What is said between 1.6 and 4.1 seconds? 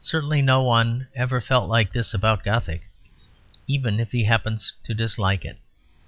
like this about Gothic, even if